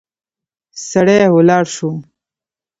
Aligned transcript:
سړی 0.89 1.19
ولاړ 1.35 1.63
شو. 1.75 1.89